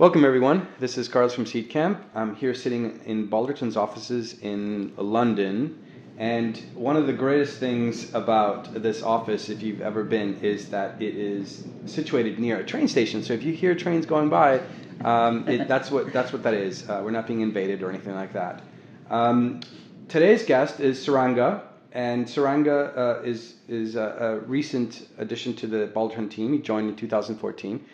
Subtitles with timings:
[0.00, 0.66] Welcome, everyone.
[0.78, 2.00] This is Carlos from Seedcamp.
[2.14, 5.78] I'm here sitting in Balderton's offices in London.
[6.16, 11.02] And one of the greatest things about this office, if you've ever been, is that
[11.02, 13.22] it is situated near a train station.
[13.22, 14.62] So if you hear trains going by,
[15.04, 16.88] um, it, that's, what, that's what that is.
[16.88, 18.62] Uh, we're not being invaded or anything like that.
[19.10, 19.60] Um,
[20.08, 21.60] today's guest is Suranga.
[21.92, 26.54] And Suranga uh, is, is a, a, recent addition to the Balderton team.
[26.54, 27.84] He joined in 2014.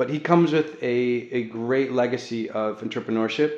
[0.00, 0.96] But he comes with a,
[1.40, 3.52] a great legacy of entrepreneurship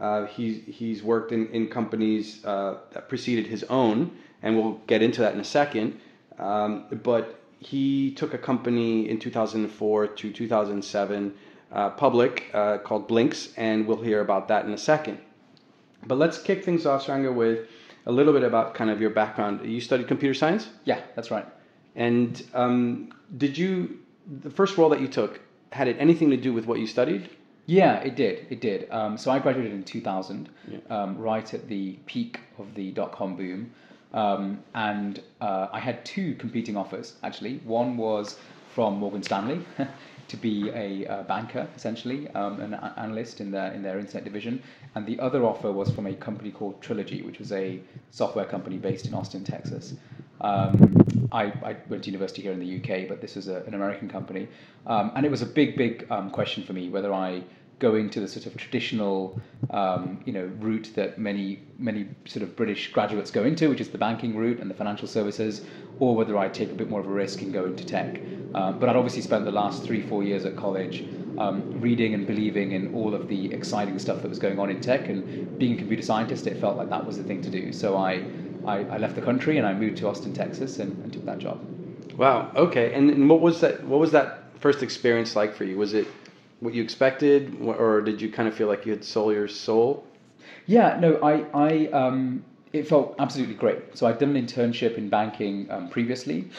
[0.00, 5.02] uh, he, he's worked in, in companies uh, that preceded his own, and we'll get
[5.02, 6.00] into that in a second.
[6.38, 11.34] Um, but he took a company in 2004 to 2007
[11.70, 15.18] uh, public uh, called Blinkx, and we'll hear about that in a second.
[16.06, 17.66] But let's kick things off, Suranga, with
[18.06, 19.68] a little bit about kind of your background.
[19.68, 20.68] You studied computer science?
[20.84, 21.46] Yeah, that's right.
[21.96, 23.98] And um, did you,
[24.42, 25.40] the first role that you took,
[25.72, 27.30] had it anything to do with what you studied?
[27.66, 28.46] Yeah, it did.
[28.48, 28.90] It did.
[28.90, 30.78] Um, so I graduated in 2000, yeah.
[30.88, 33.70] um, right at the peak of the dot com boom.
[34.14, 37.58] Um, and uh, I had two competing offers, actually.
[37.64, 38.38] One was
[38.74, 39.60] from Morgan Stanley
[40.28, 44.24] to be a, a banker, essentially, um, an a- analyst in their, in their internet
[44.24, 44.62] division.
[44.94, 48.78] And the other offer was from a company called Trilogy, which was a software company
[48.78, 49.94] based in Austin, Texas.
[50.40, 53.74] Um, I, I, went to university here in the UK, but this is a, an
[53.74, 54.48] American company.
[54.86, 57.42] Um, and it was a big, big um, question for me whether I
[57.78, 62.56] go into the sort of traditional, um, you know, route that many many sort of
[62.56, 65.62] British graduates go into, which is the banking route and the financial services,
[66.00, 68.20] or whether I take a bit more of a risk and go into tech.
[68.54, 71.04] Um, but I'd obviously spent the last three four years at college
[71.38, 74.80] um, reading and believing in all of the exciting stuff that was going on in
[74.80, 77.72] tech, and being a computer scientist, it felt like that was the thing to do.
[77.72, 78.24] So I
[78.64, 81.38] I, I left the country and I moved to Austin, Texas, and, and took that
[81.38, 81.60] job.
[82.16, 82.50] Wow.
[82.56, 82.94] Okay.
[82.94, 83.84] And, and what was that?
[83.84, 85.78] What was that first experience like for you?
[85.78, 86.08] Was it
[86.60, 90.04] what you expected, or did you kind of feel like you had sold your soul?
[90.66, 93.96] Yeah, no, I, I, um, it felt absolutely great.
[93.96, 96.50] So I'd done an internship in banking um, previously,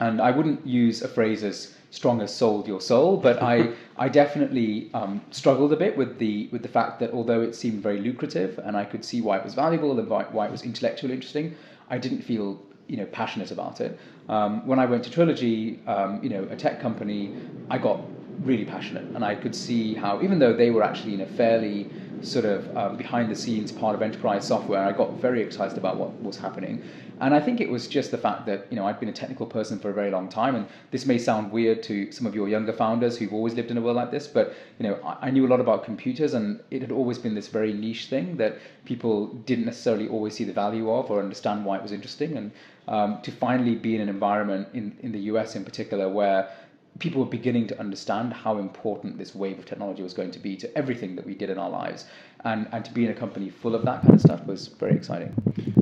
[0.00, 4.08] and I wouldn't use a phrase as strong as sold your soul, but I, I
[4.08, 8.00] definitely um, struggled a bit with the with the fact that although it seemed very
[8.00, 11.54] lucrative and I could see why it was valuable and why, it was intellectually interesting,
[11.88, 13.98] I didn't feel you know passionate about it.
[14.28, 17.36] Um, when I went to Trilogy, um, you know, a tech company,
[17.70, 18.00] I got
[18.42, 21.90] really passionate, and I could see how even though they were actually in a fairly
[22.22, 25.96] sort of um, behind the scenes part of enterprise software, I got very excited about
[25.96, 26.82] what was happening.
[27.20, 29.46] And I think it was just the fact that you know I'd been a technical
[29.46, 32.48] person for a very long time, and this may sound weird to some of your
[32.48, 35.30] younger founders who've always lived in a world like this, but you know I, I
[35.30, 38.58] knew a lot about computers, and it had always been this very niche thing that
[38.84, 42.36] people didn't necessarily always see the value of or understand why it was interesting.
[42.36, 42.50] And
[42.88, 46.50] um, to finally be in an environment in in the US in particular where
[46.98, 50.56] people were beginning to understand how important this wave of technology was going to be
[50.56, 52.06] to everything that we did in our lives.
[52.44, 54.94] And, and to be in a company full of that kind of stuff was very
[54.94, 55.34] exciting.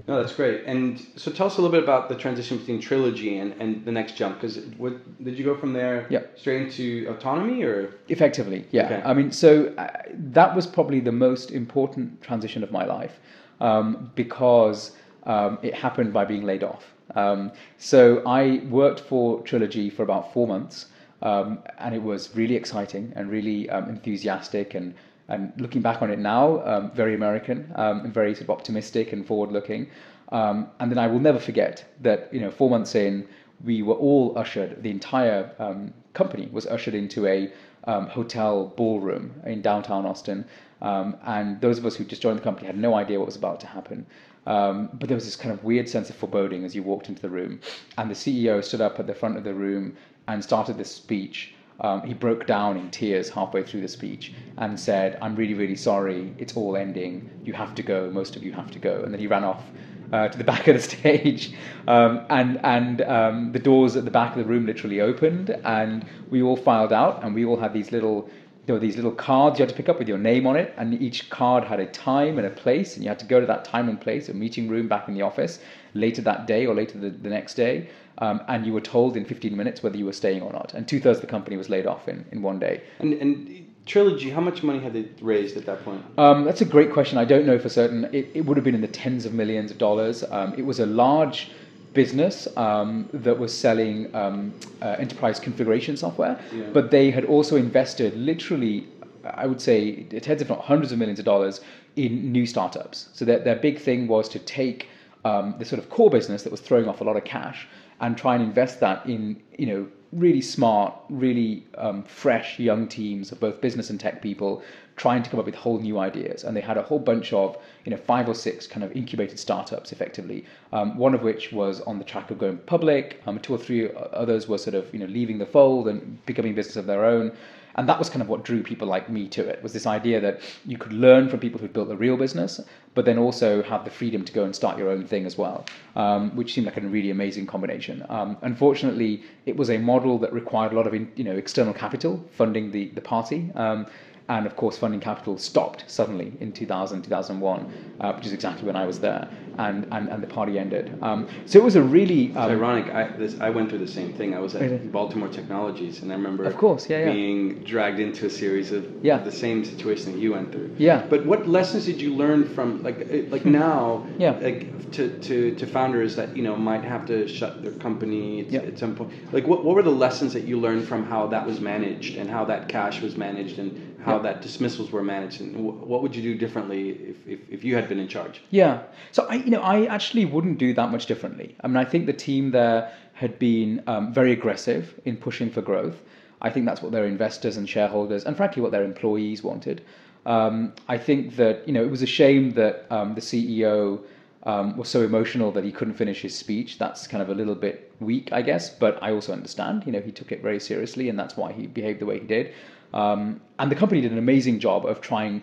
[0.07, 0.65] No, that's great.
[0.65, 3.91] And so tell us a little bit about the transition between Trilogy and, and the
[3.91, 4.41] next jump.
[4.41, 6.39] Because what did you go from there yep.
[6.39, 7.95] straight into autonomy or?
[8.09, 8.85] Effectively, yeah.
[8.85, 9.03] Okay.
[9.05, 13.19] I mean, so uh, that was probably the most important transition of my life
[13.61, 14.93] um, because
[15.25, 16.95] um, it happened by being laid off.
[17.15, 20.87] Um, so I worked for Trilogy for about four months.
[21.23, 24.95] Um, and it was really exciting and really um, enthusiastic and
[25.29, 29.13] and looking back on it now, um, very American um, and very sort of optimistic
[29.13, 29.89] and forward looking.
[30.31, 33.27] Um, and then I will never forget that you know four months in,
[33.65, 34.83] we were all ushered.
[34.83, 37.53] The entire um, company was ushered into a
[37.87, 40.45] hotel ballroom in downtown Austin.
[40.81, 43.61] and those of us who just joined the company had no idea what was about
[43.61, 44.05] to happen.
[44.47, 47.23] Um, but there was this kind of weird sense of foreboding as you walked into
[47.23, 47.61] the room.
[47.97, 49.97] And the CEO stood up at the front of the room
[50.29, 51.55] and started this speech.
[51.81, 55.77] Um, he broke down in tears halfway through the speech and said, I'm really, really
[55.77, 56.35] sorry.
[56.39, 57.29] It's all ending.
[57.45, 58.11] You have to go.
[58.11, 59.03] Most of you have to go.
[59.03, 59.65] And then he ran off
[60.13, 61.55] uh, to the back of the stage.
[61.89, 65.51] Um, and and um, the doors at the back of the room literally opened.
[65.65, 67.25] And we all filed out.
[67.25, 68.29] And we all had these little
[68.67, 70.73] there were these little cards you had to pick up with your name on it,
[70.77, 73.47] and each card had a time and a place, and you had to go to
[73.47, 75.59] that time and place, a meeting room back in the office,
[75.95, 77.89] later that day or later the, the next day,
[78.19, 80.75] um, and you were told in 15 minutes whether you were staying or not.
[80.75, 82.83] And two thirds of the company was laid off in, in one day.
[82.99, 86.05] And, and Trilogy, how much money had they raised at that point?
[86.19, 87.19] Um, that's a great question.
[87.19, 88.05] I don't know for certain.
[88.13, 90.23] It, it would have been in the tens of millions of dollars.
[90.31, 91.51] Um, it was a large
[91.93, 96.65] business um, that was selling um, uh, enterprise configuration software, yeah.
[96.73, 98.87] but they had also invested literally,
[99.25, 101.61] I would say, tens if not hundreds of millions of dollars
[101.97, 103.09] in new startups.
[103.13, 104.89] So their, their big thing was to take
[105.25, 107.69] um, the sort of core business that was throwing off a lot of cash
[108.03, 113.33] and try and invest that in, you know, really smart, really um, fresh young teams
[113.33, 114.63] of both business and tech people
[114.97, 116.45] trying to come up with whole new ideas.
[116.45, 119.39] And they had a whole bunch of, you know, five or six kind of incubated
[119.39, 123.55] startups effectively, um, one of which was on the track of going public, um, two
[123.55, 126.87] or three others were sort of, you know, leaving the fold and becoming business of
[126.87, 127.33] their own
[127.77, 130.21] and that was kind of what drew people like me to it was this idea
[130.21, 132.61] that you could learn from people who'd built a real business
[132.95, 135.65] but then also have the freedom to go and start your own thing as well
[135.97, 138.05] um, which seemed like a really amazing combination.
[138.09, 142.25] Um, unfortunately it was a model that required a lot of you know external capital
[142.33, 143.51] funding the, the party.
[143.55, 143.87] Um,
[144.33, 148.77] and of course funding capital stopped suddenly in 2000 2001 uh, which is exactly when
[148.77, 152.31] i was there and, and, and the party ended um, so it was a really
[152.31, 154.79] um, ironic I, this, I went through the same thing i was at really?
[154.79, 157.13] baltimore technologies and i remember of course yeah, yeah.
[157.13, 159.19] being dragged into a series of yeah.
[159.19, 162.83] the same situation that you went through yeah but what lessons did you learn from
[162.83, 164.31] like uh, like now yeah.
[164.31, 168.51] like to, to, to founders that you know might have to shut their company at,
[168.51, 168.61] yeah.
[168.61, 171.47] at some point like what, what were the lessons that you learned from how that
[171.47, 174.23] was managed and how that cash was managed and how yeah.
[174.23, 177.89] that dismissals were managed and what would you do differently if, if, if, you had
[177.89, 178.83] been in charge yeah
[179.13, 182.07] so i you know i actually wouldn't do that much differently i mean i think
[182.07, 186.03] the team there had been um, very aggressive in pushing for growth
[186.41, 189.83] i think that's what their investors and shareholders and frankly what their employees wanted
[190.27, 194.03] um, i think that you know it was a shame that um, the ceo
[194.45, 196.79] um, was so emotional that he couldn't finish his speech.
[196.79, 199.85] That's kind of a little bit weak, I guess, but I also understand.
[199.87, 202.27] You know, he took it very seriously, and that's why he behaved the way he
[202.27, 202.53] did.
[202.93, 205.43] Um, and the company did an amazing job of trying,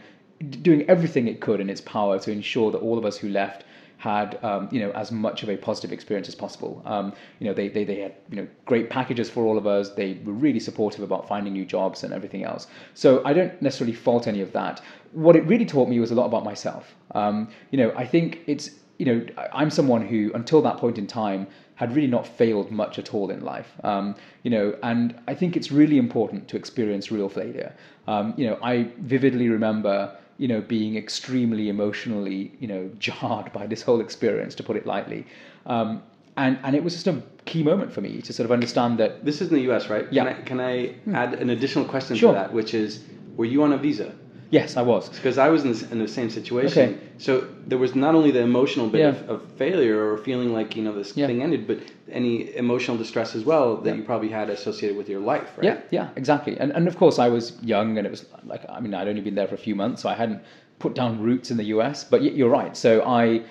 [0.62, 3.66] doing everything it could in its power to ensure that all of us who left
[4.00, 6.82] had um, you know as much of a positive experience as possible.
[6.86, 9.90] Um, you know they, they they had you know great packages for all of us.
[9.90, 12.68] They were really supportive about finding new jobs and everything else.
[12.94, 14.82] So I don't necessarily fault any of that.
[15.12, 16.96] What it really taught me was a lot about myself.
[17.12, 21.08] Um, you know I think it's you know I'm someone who until that point in
[21.08, 21.48] time
[21.80, 23.72] had really not failed much at all in life.
[23.86, 24.14] Um,
[24.44, 27.74] you know, and I think it's really important to experience real failure.
[28.06, 33.66] Um, you know, I vividly remember, you know, being extremely emotionally, you know, jarred by
[33.66, 35.26] this whole experience, to put it lightly.
[35.66, 36.04] Um,
[36.36, 39.24] and, and it was just a key moment for me to sort of understand that.
[39.24, 40.06] This is in the US, right?
[40.12, 40.26] Yeah.
[40.26, 41.16] Can I, can I hmm.
[41.16, 42.34] add an additional question sure.
[42.34, 43.06] to that, which is,
[43.38, 44.14] were you on a visa?
[44.52, 45.10] Yes, I was.
[45.10, 46.94] Because I was in, this, in, the same situation.
[46.96, 47.00] Okay.
[47.20, 49.10] So there was not only the emotional bit yeah.
[49.10, 51.28] of, of, failure or feeling like you know this yeah.
[51.28, 51.80] thing ended, but
[52.12, 53.96] any emotional distress as well that yeah.
[53.96, 55.66] you probably had associated with your life, right?
[55.66, 56.58] Yeah, yeah, exactly.
[56.58, 59.22] And and of course I was young, and it was like I mean I'd only
[59.22, 60.42] been there for a few months, so I hadn't
[60.80, 62.04] put down roots in the US.
[62.04, 62.76] But you're right.
[62.76, 63.44] So I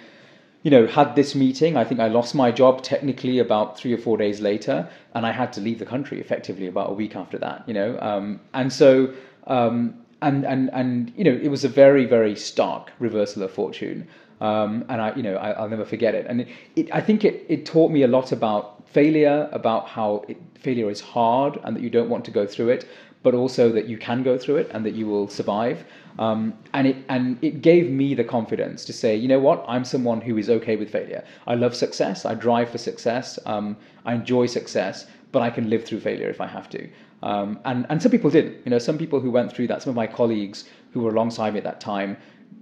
[0.65, 1.77] you know, had this meeting.
[1.77, 5.31] I think I lost my job technically about three or four days later, and I
[5.31, 7.63] had to leave the country effectively about a week after that.
[7.69, 9.15] You know, um, and so
[9.47, 14.09] um, and and and you know it was a very very stark reversal of fortune.
[14.41, 16.27] Um, and I you know I, will never forget it.
[16.29, 20.25] And it, it, I think it, it taught me a lot about failure about how
[20.29, 22.89] it, failure is hard and that you don't want to go through it
[23.25, 25.85] but also that you can go through it and that you will survive.
[26.21, 29.65] Um, and it and it gave me the confidence to say you know what?
[29.69, 31.25] I'm someone who is okay with failure.
[31.47, 32.25] I love success.
[32.25, 33.39] I drive for success.
[33.45, 33.77] Um,
[34.07, 36.89] I enjoy success but I can live through failure if I have to
[37.23, 38.65] um, and, and some people didn't.
[38.65, 41.53] You know, some people who went through that, some of my colleagues who were alongside
[41.53, 42.17] me at that time,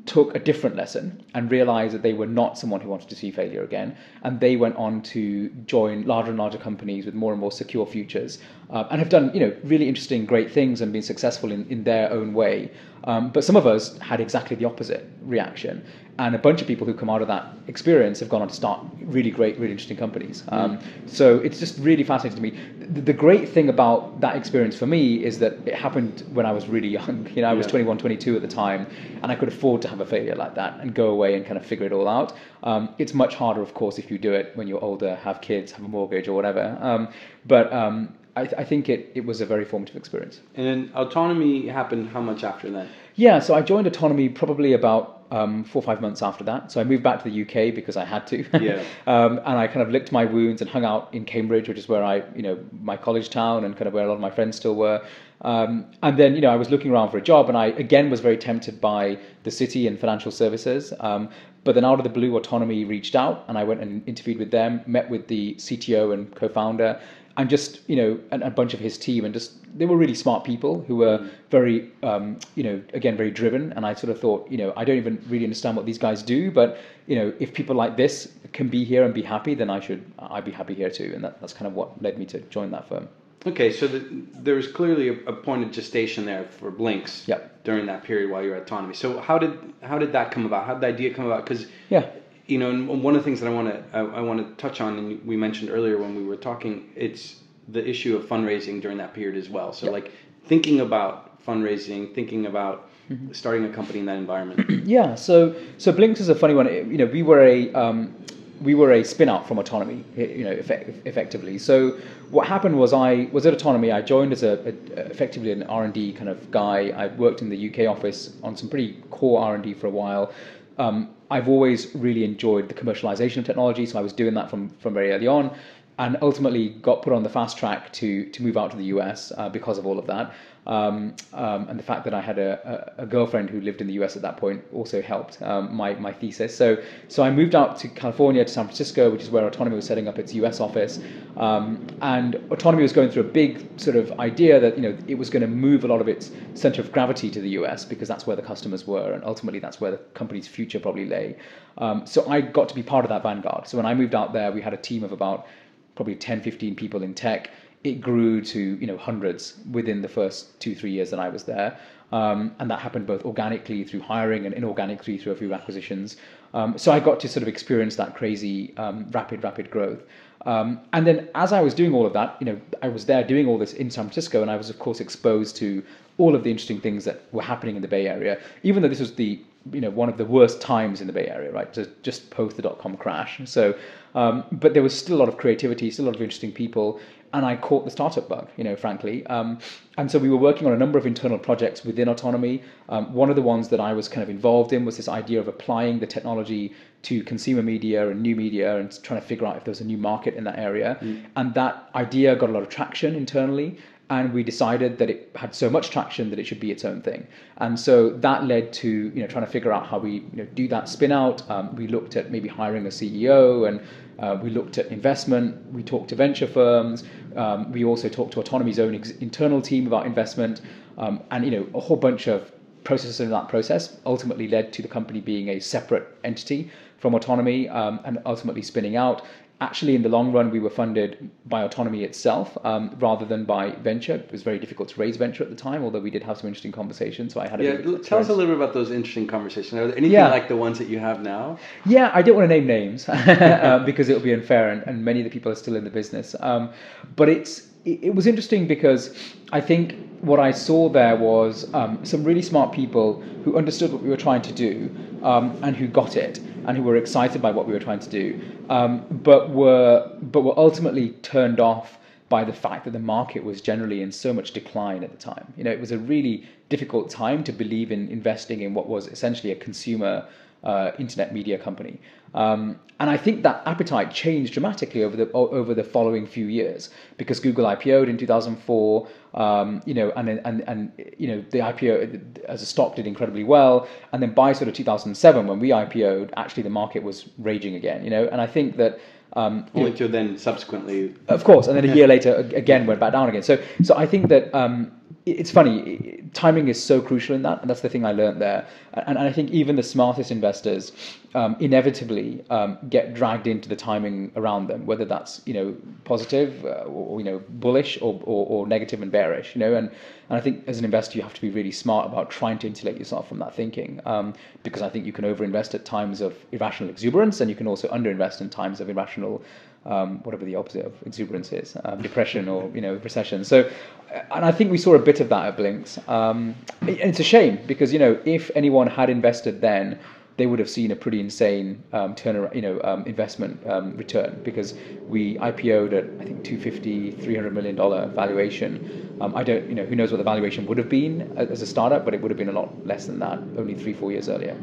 [0.05, 3.31] took a different lesson and realized that they were not someone who wanted to see
[3.31, 3.97] failure again.
[4.23, 7.87] And they went on to join larger and larger companies with more and more secure
[7.87, 8.38] futures
[8.70, 11.85] uh, and have done, you know, really interesting, great things and been successful in, in
[11.85, 12.70] their own way.
[13.05, 15.84] Um, but some of us had exactly the opposite reaction.
[16.19, 18.55] And a bunch of people who come out of that experience have gone on to
[18.55, 20.44] start really great, really interesting companies.
[20.49, 22.58] Um, so it's just really fascinating to me.
[22.87, 26.53] The, the, great thing about that experience for me is that it happened when I
[26.53, 27.29] was really young.
[27.37, 27.73] You know, I was yeah.
[27.73, 28.87] 21, 22 at the time,
[29.23, 31.58] and I could afford to have a failure like that and go away and kind
[31.58, 32.32] of figure it all out.
[32.63, 35.70] Um, it's much harder, of course, if you do it when you're older, have kids,
[35.73, 36.79] have a mortgage, or whatever.
[36.81, 37.08] Um,
[37.44, 40.41] but um, I, th- I, think it, it was a very formative experience.
[40.55, 42.87] And then autonomy happened how much after that?
[43.15, 46.73] Yeah, so I joined autonomy probably about um, four or five months after that.
[46.73, 48.45] So I moved back to the UK because I had to.
[48.67, 48.83] Yeah.
[49.06, 51.89] um, and I kind of licked my wounds and hung out in Cambridge, which is
[51.89, 54.31] where I, you know, my college town and kind of where a lot of my
[54.31, 55.05] friends still were.
[55.43, 58.11] Um, and then, you know, I was looking around for a job and I, again,
[58.11, 60.93] was very tempted by the city and financial services.
[61.01, 61.29] Um,
[61.65, 64.51] but then out of the blue, Autonomy reached out and I went and interviewed with
[64.51, 67.01] them, met with the CTO and co founder
[67.36, 70.14] and just you know and a bunch of his team and just they were really
[70.14, 73.72] smart people who were very um, you know again very driven.
[73.72, 76.22] And i sort of thought you know i don't even really understand what these guys
[76.22, 79.70] do but you know if people like this can be here and be happy then
[79.70, 81.12] i should i'd be happy here too.
[81.14, 83.08] And that, that's kind of what led me to join that firm.
[83.46, 83.98] Okay so the,
[84.34, 87.62] there was clearly a, a, point of gestation there for Blinkx yep.
[87.64, 89.52] during that period while you were at autonomy so how did
[89.82, 90.66] how did that come about?
[90.66, 91.44] How did the idea come about?
[91.44, 92.06] Because yeah
[92.46, 94.55] you know, and one of the things that I want to I, I want to
[94.62, 98.81] touch on, and we mentioned earlier when we were talking, it's the issue of fundraising
[98.81, 99.72] during that period as well.
[99.72, 99.93] So Yep.
[99.93, 100.12] like
[100.44, 103.32] thinking about fundraising, thinking about Mm-hmm.
[103.32, 104.69] starting a company in that environment.
[104.84, 106.67] Yeah, so so Blinkx is a funny one.
[106.67, 108.12] You know, we were a um,
[108.60, 110.05] we were a spin out from Autonomy.
[110.17, 111.56] You know, effect, effectively.
[111.58, 111.91] So
[112.32, 113.93] what happened was I was at Autonomy.
[113.93, 114.55] I joined as a,
[114.96, 116.88] a effectively an R and D kind of guy.
[116.96, 119.91] I worked in the UK office on some pretty core R and D for a
[119.91, 120.32] while.
[120.76, 124.71] Um, I've always really enjoyed the commercialization of technology, so I was doing that from
[124.71, 125.56] from very early on.
[125.99, 129.33] And ultimately got put on the fast track to to move out to the US
[129.37, 130.33] uh, because of all of that.
[130.67, 133.87] Um, um, and the fact that I had a, a, a girlfriend who lived in
[133.87, 136.56] the US at that point also helped um, my, my thesis.
[136.56, 136.77] So,
[137.08, 140.08] so I moved out to California, to San Francisco, which is where Autonomy was setting
[140.08, 140.99] up its US office.
[141.37, 145.17] Um, and Autonomy was going through a big sort of idea that you know it
[145.17, 148.08] was going to move a lot of its center of gravity to the US because
[148.08, 151.37] that's where the customers were, and ultimately that's where the company's future probably lay.
[151.79, 153.69] Um, so I got to be part of that vanguard.
[153.69, 155.46] So when I moved out there, we had a team of about
[155.94, 157.51] probably 10, 15 people in tech
[157.85, 161.45] it grew to you know hundreds within the first two three years that I was
[161.45, 161.79] there,
[162.13, 166.17] um, and that happened both organically through hiring and inorganically through a few acquisitions.
[166.55, 170.03] Um, so I got to sort of experience that crazy um, rapid rapid growth.
[170.47, 173.25] Um, and then as I was doing all of that, you know, I was there
[173.25, 175.83] doing all this in San Francisco, and I was of course exposed to
[176.19, 178.39] all of the interesting things that were happening in the Bay Area.
[178.63, 179.41] Even though this was the
[179.73, 181.73] you know one of the worst times in the Bay Area, right?
[181.73, 183.41] Just just post the dot com crash.
[183.45, 183.75] So,
[184.15, 187.01] um, but there was still a lot of creativity, still a lot of interesting people,
[187.33, 189.27] and I caught the startup bug, you know, frankly.
[189.27, 189.59] Um,
[189.99, 192.63] and so we were working on a number of internal projects within Autonomy.
[192.89, 195.41] Um, one of the ones that I was kind of involved in was this idea
[195.41, 199.56] of applying the technology to consumer media and new media and trying to figure out
[199.56, 200.99] if there was a new market in that area.
[201.37, 203.79] And that idea got a lot of traction internally.
[204.09, 207.03] And we decided that it had so much traction that it should be its own
[207.03, 207.27] thing.
[207.56, 210.47] And so that led to you know trying to figure out how we you know,
[210.55, 211.49] do that spin out.
[211.51, 213.81] Um, we looked at maybe hiring a CEO and
[214.19, 215.73] uh, we looked at investment.
[215.73, 217.05] We talked to venture firms.
[217.37, 220.61] Um, we also talked to Autonomy's own ex- internal team about investment,
[220.99, 222.53] um, and you know a whole bunch of
[222.85, 227.69] processes in that process ultimately led to the company being a separate entity from Autonomy
[227.69, 229.23] um, and ultimately spinning out.
[229.58, 233.70] Actually, in the long run, we were funded by Autonomy itself um, rather than by
[233.70, 234.17] venture.
[234.17, 236.48] It was very difficult to raise venture at the time, although we did have some
[236.48, 237.32] interesting conversations.
[237.32, 239.72] So I had a yeah, bit tell us a little bit about those interesting conversations.
[239.72, 240.29] Are there anything Yeah.
[240.29, 241.58] like the ones that you have now?
[241.86, 245.03] Yeah, I don't want to name names uh, because it would be unfair, and, and
[245.03, 246.36] many of the people are still in the business.
[246.41, 246.69] Um,
[247.17, 249.17] but it's it, it was interesting because
[249.53, 254.03] I think what I saw there was um, some really smart people who understood what
[254.03, 257.51] we were trying to do um, and who got it and who were excited by
[257.51, 262.43] what we were trying to do, um, but were but were ultimately turned off by
[262.44, 265.53] the fact that the market was generally in so much decline at the time.
[265.56, 269.06] You know, it was a really difficult time to believe in investing in what was
[269.06, 270.27] essentially a consumer
[270.65, 272.01] uh, internet media company.
[272.35, 276.89] Um, and I think that appetite changed dramatically over the over the following few years
[277.19, 279.09] because Google IPO'd in 2004.
[279.35, 283.45] Um, you know, and and and you know the IPO as a stock did incredibly
[283.45, 287.75] well, and then by sort of 2007 when we IPO'd, actually the market was raging
[287.75, 288.03] again.
[288.03, 288.99] You know, and I think that.
[289.33, 291.15] Um, you know, Only to then subsequently.
[291.29, 293.43] of course, and then a year later, again went back down again.
[293.43, 294.93] So, so I think that um,
[295.27, 296.22] it's funny.
[296.34, 298.67] Timing is so crucial in that, and that's the thing I learned there.
[298.94, 300.93] And, and I think even the smartest investors
[301.34, 306.65] um, inevitably um, get dragged into the timing around them, whether that's you know positive
[306.65, 309.56] uh, or, you know bullish or, or, or negative and bearish.
[309.56, 309.91] You know, and
[310.29, 312.69] and I think as an investor, you have to be really smart about trying to
[312.69, 314.32] insulate yourself from that thinking, um,
[314.63, 317.89] because I think you can overinvest at times of irrational exuberance, and you can also
[317.89, 319.43] underinvest in times of irrational
[319.86, 323.44] um, whatever the opposite of exuberance is, um, depression or you know recession.
[323.44, 323.70] So,
[324.10, 326.06] and I think we saw a bit of that at Blinkx.
[326.08, 329.98] Um, and it's a shame because you know if anyone had invested then,
[330.36, 334.38] they would have seen a pretty insane um, turnaround, you know, um, investment um, return
[334.44, 334.74] because
[335.08, 339.16] we IPO'd at I think 250, 300 million dollar valuation.
[339.20, 341.66] Um, I don't, you know, who knows what the valuation would have been as a
[341.66, 344.28] startup, but it would have been a lot less than that only three, four years
[344.28, 344.56] earlier.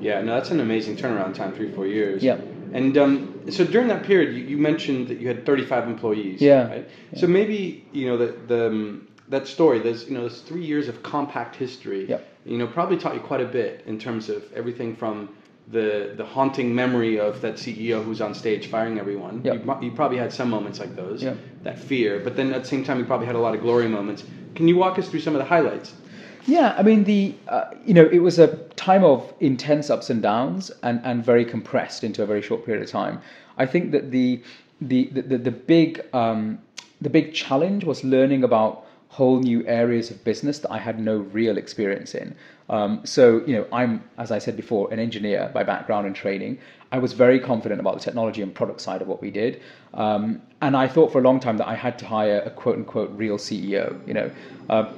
[0.00, 2.22] Yeah, no, that's an amazing turnaround time, three, four years.
[2.22, 2.38] Yeah.
[2.76, 6.40] And um, so during that period, you, you mentioned that you had 35 employees.
[6.40, 6.68] Yeah.
[6.68, 6.88] Right?
[7.16, 10.88] So maybe, you know, the, the, um, that story, those, you know, those three years
[10.88, 12.28] of compact history, Yep.
[12.44, 15.30] you know, probably taught you quite a bit in terms of everything from
[15.68, 19.40] the, the haunting memory of that CEO who's on stage firing everyone.
[19.44, 19.64] Yep.
[19.64, 21.36] You, you probably had some moments like those, Yep.
[21.64, 23.88] that fear, but then at the same time, you probably had a lot of glory
[23.88, 24.22] moments.
[24.54, 25.92] Can you walk us through some of the highlights?
[26.46, 30.22] Yeah, I mean the uh, you know it was a time of intense ups and
[30.22, 33.20] downs and, and very compressed into a very short period of time.
[33.58, 34.42] I think that the
[34.80, 36.58] the the, the, the big um,
[37.00, 41.16] the big challenge was learning about whole new areas of business that I had no
[41.16, 42.34] real experience in.
[42.68, 46.58] Um, so, you know, I'm, as I said before, an engineer by background and training.
[46.92, 49.62] I was very confident about the technology and product side of what we did.
[49.94, 52.76] Um, and I thought for a long time that I had to hire a quote
[52.76, 54.30] unquote real CEO, you know.
[54.68, 54.92] Uh,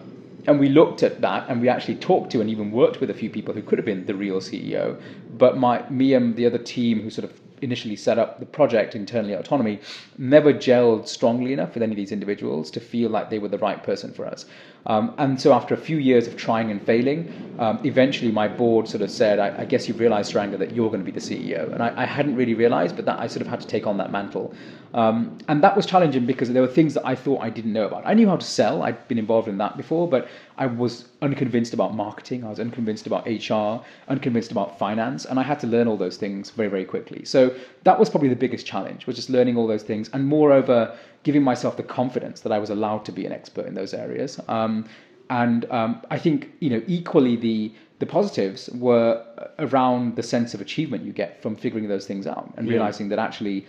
[0.47, 3.15] and we looked at that and we actually talked to and even worked with a
[3.15, 5.01] few people who could have been the real CEO.
[5.37, 8.95] But my, me and the other team who sort of initially set up the project
[8.95, 9.81] internally autonomy
[10.17, 13.59] never gelled strongly enough with any of these individuals to feel like they were the
[13.59, 14.47] right person for us
[14.87, 18.89] um, and so after a few years of trying and failing um, eventually my board
[18.89, 21.21] sort of said I, I guess you've realized Suranga that you're going to be the
[21.21, 23.87] CEO and I, I, hadn't really realized but that I sort of had to take
[23.87, 24.55] on that mantle.
[24.95, 27.87] Um, and that was challenging because there were things that I thought I didn't know
[27.87, 28.05] about.
[28.07, 28.83] I knew how to sell.
[28.83, 32.45] I'd been involved in that before but I was unconvinced about marketing.
[32.45, 36.17] I was unconvinced about HR unconvinced about finance and I had to learn all those
[36.17, 37.25] things very very quickly.
[37.25, 37.55] So
[37.85, 40.09] that was probably the biggest challenge was just learning all those things.
[40.13, 43.75] And moreover giving myself the confidence that I was allowed to be an expert in
[43.75, 44.41] those areas.
[44.49, 44.89] Um,
[45.31, 49.25] and um, I think you know equally the the positives were
[49.59, 52.75] around the sense of achievement you get from figuring those things out and yeah.
[52.75, 53.67] realizing that actually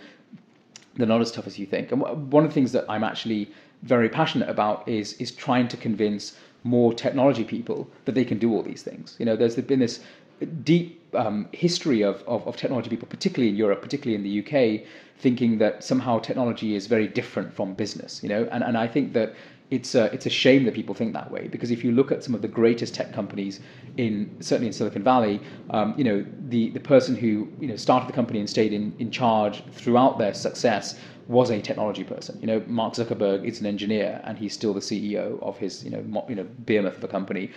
[0.94, 1.90] they're not as tough as you think.
[1.92, 2.00] And
[2.32, 3.50] one of the things that I'm actually
[3.82, 8.52] very passionate about is is trying to convince more technology people that they can do
[8.54, 9.16] all these things.
[9.18, 10.00] You know there's been this
[10.46, 14.86] deep um, history of, of, of, technology people, particularly in Europe, particularly in the UK,
[15.18, 18.22] thinking that somehow technology is very different from business.
[18.22, 19.34] You know, and, and I think that
[19.70, 22.24] it's a, it's a shame that people think that way because if you look at
[22.24, 23.60] some of the greatest tech companies
[23.96, 28.08] in certainly in Silicon Valley, um, you know the, the person who you know started
[28.08, 32.36] the company and stayed in, in charge throughout their success was a technology person.
[32.40, 35.90] You know, Mark Zuckerberg is an engineer and he's still the CEO of his you
[35.90, 37.50] know mo- you know behemoth of a company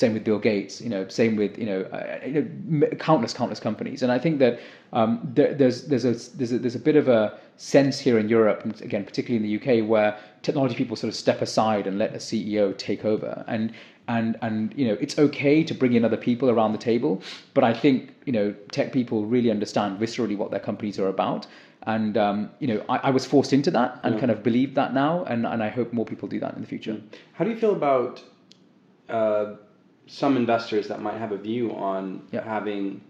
[0.00, 3.60] same with Bill Gates, you know, same with you know, uh, you know countless countless
[3.60, 4.58] companies, and I think that
[4.92, 8.28] um, there, there's there's a there's a there's a bit of a sense here in
[8.28, 11.98] Europe, and again particularly in the UK, where technology people sort of step aside and
[11.98, 13.72] let a CEO take over, and
[14.08, 17.22] and and you know it's okay to bring in other people around the table,
[17.54, 21.46] but I think you know tech people really understand viscerally what their companies are about,
[21.82, 24.20] and um, you know I, I, was forced into that and yeah.
[24.20, 26.66] kind of believe that now, and and I hope more people do that in the
[26.66, 27.00] future.
[27.34, 28.22] How do you feel about
[29.08, 29.56] uh,
[30.10, 32.42] some investors that might have a view on yeah.
[32.42, 33.00] having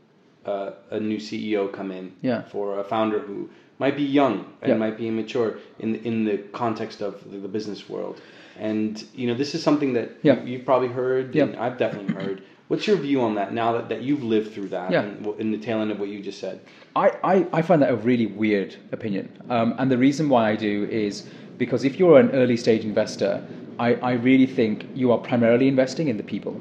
[0.45, 2.43] uh, a new CEO come in yeah.
[2.43, 3.49] for a founder who
[3.79, 4.77] might be young and yeah.
[4.77, 8.21] might be immature in in the context of the, the, business world.
[8.59, 11.35] And you know, this is something that you, have probably heard.
[11.35, 11.55] Yeah.
[11.59, 12.43] I've definitely heard.
[12.69, 15.03] What's your view on that now that, that you've lived through that yeah.
[15.03, 16.61] and in the tail end of what you just said?
[16.95, 19.27] I, I, I find that a really weird opinion.
[19.49, 21.27] Um, and the reason why I do is
[21.59, 23.45] because if you're an early stage investor,
[23.81, 26.61] I, I really think you are primarily investing in the people.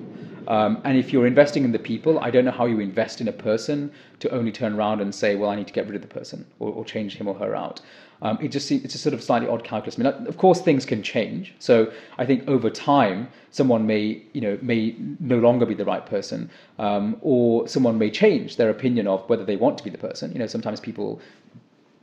[0.50, 3.28] Um, and if you're investing in the people, I don't know how you invest in
[3.28, 6.02] a person to only turn around and say, well, I need to get rid of
[6.02, 7.82] the person or, or change him or her out.
[8.22, 9.98] Um, it just seems, it's a sort of slightly odd calculus.
[9.98, 11.54] I mean, of course, things can change.
[11.60, 16.06] So I think over time, someone may, you know, may no longer be the right
[16.06, 19.98] person, um, or someone may change their opinion of whether they want to be the
[19.98, 20.34] person.
[20.34, 21.22] You know, sometimes people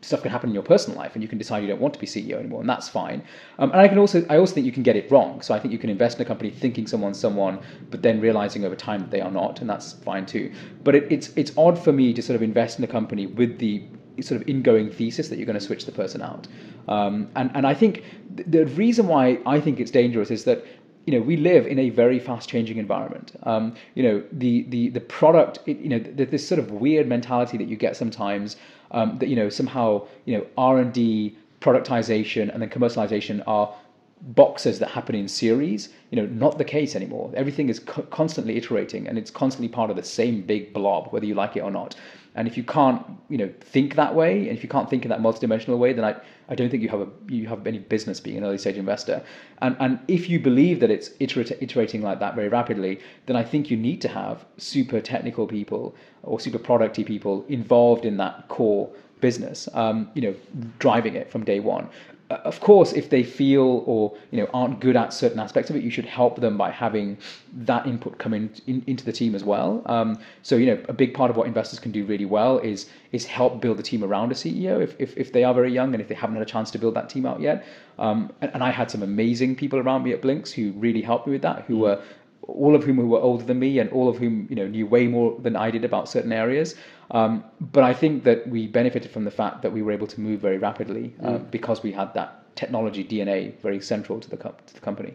[0.07, 2.01] stuff can happen in your personal life and you can decide you don't want to
[2.01, 3.23] be CEO anymore and that's fine.
[3.59, 5.43] Um, and I can also I also think you can get it wrong.
[5.43, 7.59] So I think you can invest in a company thinking someone's someone,
[7.91, 10.53] but then realizing over time that they are not, and that's fine too.
[10.85, 13.59] But it, it's it's odd for me to sort of invest in a company with
[13.59, 13.85] the
[14.21, 16.47] sort of ingoing thesis that you're going to switch the person out.
[16.89, 20.65] Um, and and I think the reason why I think it's dangerous is that
[21.07, 23.33] you know we live in a very fast changing environment.
[23.45, 27.57] Um, you know the the the product it, you know this sort of weird mentality
[27.57, 28.57] that you get sometimes
[28.91, 33.73] um, that you know somehow you know R and D, productization, and then commercialization are
[34.21, 35.91] boxes that happen in series.
[36.11, 37.31] You know, not the case anymore.
[37.35, 41.27] Everything is co- constantly iterating, and it's constantly part of the same big blob, whether
[41.27, 41.97] you like it or not.
[42.37, 45.09] And if you can't, you know, think that way, and if you can't think in
[45.09, 46.17] that multidimensional way, then I,
[46.51, 49.23] I don't think you have a you have any business being an early stage investor.
[49.63, 53.43] And and if you believe that it's iterate, iterating like that very rapidly, then I
[53.43, 58.49] think you need to have super technical people or super producty people involved in that
[58.49, 60.35] core business, um, you know,
[60.79, 61.89] driving it from day one.
[62.29, 65.77] Uh, of course, if they feel or you know aren't good at certain aspects of
[65.77, 67.17] it, you should help them by having
[67.55, 69.83] that input come in, in into the team as well.
[69.87, 72.89] Um, so you know, a big part of what investors can do really well is
[73.13, 75.95] is help build the team around a CEO if, if, if they are very young
[75.95, 77.65] and if they haven't had a chance to build that team out yet.
[77.99, 81.27] Um, and, and, I had some amazing people around me at Blinkx who really helped
[81.27, 81.81] me with that, who mm.
[81.81, 82.03] were
[82.49, 85.07] all of whom were older than me and all of whom you know knew way
[85.07, 86.75] more than I did about certain areas.
[87.11, 90.21] Um, but I think that we benefited from the fact that we were able to
[90.21, 91.51] move very rapidly uh, mm.
[91.51, 95.15] because we had that technology DNA very central to the co- to the company.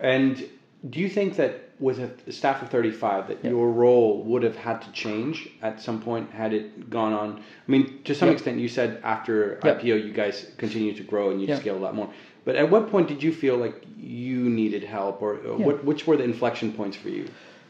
[0.00, 0.48] And
[0.90, 4.80] do you think that with a staff of 35 that your role would have had
[4.82, 8.68] to change at some point had it gone on i mean to some extent you
[8.68, 12.10] said after ipo you guys continue to grow and you scale a lot more
[12.48, 15.66] But at what point did you feel like you needed help, or, or Yeah.
[15.66, 17.26] what, which were the inflection points for you?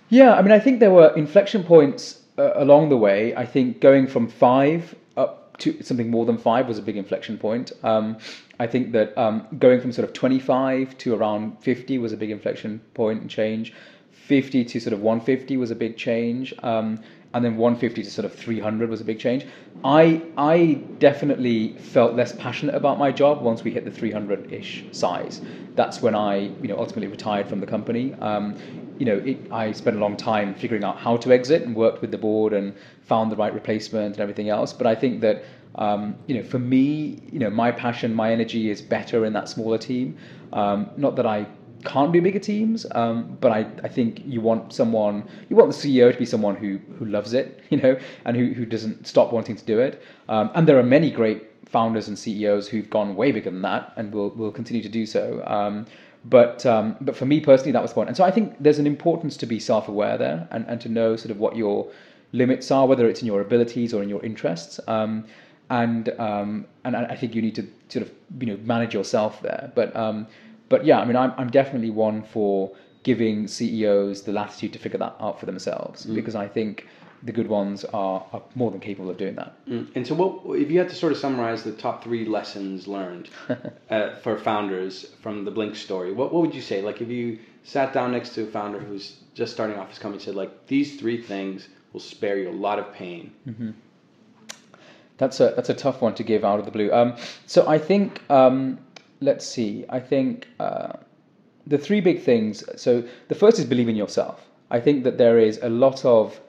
[0.09, 3.35] Yeah, I mean, I think there were inflection points uh, along the way.
[3.35, 7.37] I think going from five up to something more than five was a big inflection
[7.38, 7.73] point.
[7.83, 8.19] Um,
[8.61, 12.31] I think that um, going from sort of 25 to around 50 was a big
[12.31, 13.75] inflection point and change.
[14.12, 16.55] 50 to sort of 150 was a big change.
[16.62, 17.01] Um,
[17.35, 19.47] and then 150 to sort of 300 was a big change.
[19.85, 25.41] I I definitely felt less passionate about my job once we hit the 300-ish size.
[25.75, 28.14] That's when I you know ultimately retired from the company.
[28.21, 28.57] Um,
[28.99, 32.01] you know, it, I spent a long time figuring out how to exit and worked
[32.01, 34.73] with the board and found the right replacement and everything else.
[34.73, 35.45] But I think that
[35.77, 39.49] um, you know, for me, you know, my passion, my energy is better in that
[39.49, 40.17] smaller team.
[40.53, 41.47] Um, not that I
[41.85, 45.77] can't do bigger teams, um, but I, I think you want someone, you want the
[45.77, 49.33] CEO to be someone who, who loves it, you know, and who, who doesn't stop
[49.33, 50.03] wanting to do it.
[50.29, 53.93] Um, and there are many great founders and CEOs who've gone way bigger than that
[53.97, 55.43] and will, will continue to do so.
[55.47, 55.87] Um,
[56.25, 58.09] but um, but for me personally, that was the point.
[58.09, 61.17] And so I think there's an importance to be self-aware there and, and to know
[61.17, 61.88] sort of what your
[62.33, 64.81] limits are, whether it's in your abilities or in your interests.
[64.88, 65.25] Um,
[65.71, 69.71] and um, and I think you need to sort of you know manage yourself there.
[69.75, 70.27] But um,
[70.69, 72.71] but yeah, I mean, I'm I'm definitely one for
[73.03, 76.87] giving CEOs the latitude to figure that out for themselves because I think
[77.23, 79.67] the good ones are, are more than capable of doing that.
[79.67, 79.89] Mm.
[79.95, 83.29] And so, what if you had to sort of summarize the top three lessons learned
[83.91, 86.13] uh, for founders from the Blink story?
[86.13, 86.83] What what would you say?
[86.83, 90.19] Like, if you sat down next to a founder who's just starting off his company,
[90.19, 93.33] and said like these three things will spare you a lot of pain.
[95.17, 96.93] That's a that's a tough one to give out of the blue.
[96.93, 98.79] Um, so I think um,
[99.21, 99.85] let's see.
[99.89, 100.93] I think uh,
[101.67, 102.65] the three big things.
[102.81, 104.47] So the first is believe in yourself.
[104.71, 106.41] I think that there is a lot of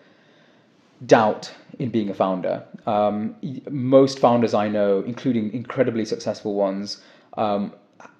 [1.05, 2.63] doubt in being a founder.
[2.85, 3.35] Um,
[3.69, 7.01] most founders I know, including incredibly successful ones,
[7.37, 7.73] um,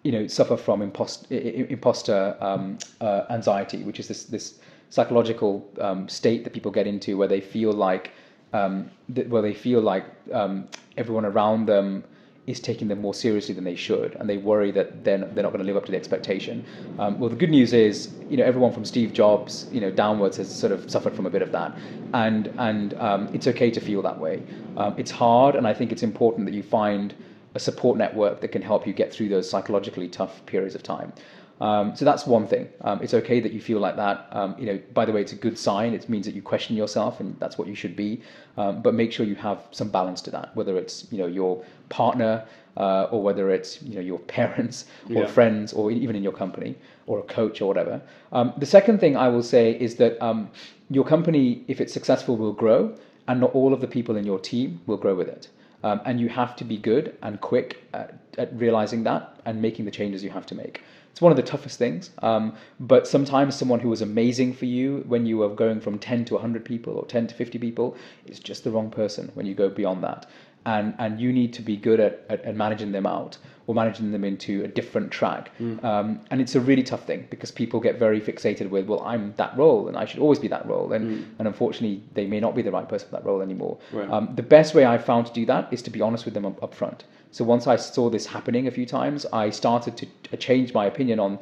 [0.04, 4.60] you know, suffer from impost- imposter um, uh, anxiety, which is this this
[4.90, 8.12] psychological um, state that people get into where they feel like
[8.54, 12.04] um, th- where they feel like um, everyone around them
[12.50, 15.54] is taking them more seriously than they should, and they worry that they're they're not
[15.54, 16.66] going to live up to the expectation.
[16.98, 20.38] Um, well, the good news is, you know, everyone from Steve Jobs, you know, downwards
[20.38, 21.78] has sort of suffered from a bit of that,
[22.14, 24.42] and and um, it's okay to feel that way.
[24.78, 27.14] Um, it's hard, and I think it's important that you find
[27.56, 31.14] a support network that can help you get through those psychologically tough periods of time.
[31.62, 32.69] Um, so that's one thing.
[32.82, 34.28] Um, it's okay that you feel like that.
[34.32, 35.93] Um, you know, by the way, it's a good sign.
[35.93, 38.22] It means that you question yourself, and that's what you should be.
[38.58, 41.63] Um, but make sure you have some balance to that, whether it's you know your
[41.89, 42.45] partner
[42.78, 45.26] uh, or whether it's you know your parents or Yeah.
[45.28, 46.76] friends or even in your company
[47.08, 48.02] or a coach or whatever.
[48.32, 50.50] Um, the second thing I will say is that um,
[50.89, 52.95] your company, if it's successful, will grow,
[53.28, 55.50] and not all of the people in your team will grow with it.
[55.84, 59.86] Um, and you have to be good and quick at, at realizing that and making
[59.86, 60.82] the changes you have to make.
[61.19, 62.12] It's one of the toughest things.
[62.19, 66.23] Um, but sometimes someone who was amazing for you when you were going from 10
[66.23, 69.53] to 100 people or 10 to 50 people is just the wrong person when you
[69.53, 70.27] go beyond that.
[70.65, 74.12] And, and you need to be good at, at, at managing them out or managing
[74.12, 75.52] them into a different track.
[75.84, 79.34] Um, and it's a really tough thing because people get very fixated with, well, I'm
[79.38, 80.91] that role and I should always be that role.
[80.91, 83.78] And, and unfortunately, they may not be the right person for that role anymore.
[83.93, 84.10] Right.
[84.10, 86.45] Um, the best way I've found to do that is to be honest with them
[86.45, 87.04] up, up front.
[87.32, 90.86] So once I saw this happening a few times, I started to to change my
[90.86, 91.39] opinion on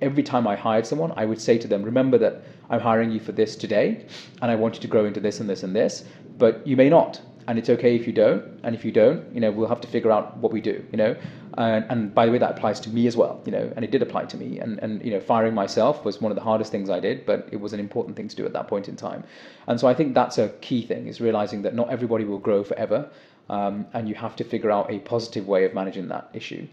[0.00, 3.20] every time I hired someone, I would say to them, remember that I'm hiring you
[3.20, 4.06] for this today,
[4.40, 6.04] and I want you to grow into this and this and this,
[6.38, 7.20] but you may not.
[7.50, 8.44] And it's okay if you don't.
[8.62, 10.96] And if you don't, you know, we'll have to figure out what we do, you
[10.96, 11.16] know.
[11.58, 13.90] And, and by the way, that applies to me as well, you know, and it
[13.90, 14.60] did apply to me.
[14.60, 17.48] And, and, you know, firing myself was one of the hardest things I did, but
[17.50, 19.24] it was an important thing to do at that point in time.
[19.66, 22.62] And so I think that's a key thing is realizing that not everybody will grow
[22.62, 23.10] forever.
[23.48, 26.68] Um, and you have to figure out a positive way of managing that issue.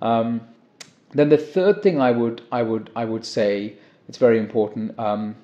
[0.00, 0.40] Um,
[1.10, 3.74] then the third thing I would I would I would say
[4.08, 4.98] it's very important.
[4.98, 5.36] Um,